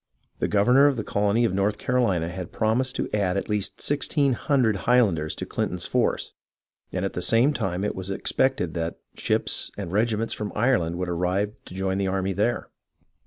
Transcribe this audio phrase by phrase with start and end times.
[0.39, 3.79] The governor of the colony of North Carolina had prom ised to add at least
[3.79, 6.33] sixteen hundred Highlanders to Clin ton's forces,
[6.91, 11.07] and at the same time it was expected that ships and regiments from Ireland would
[11.09, 12.71] arrive to join the army there.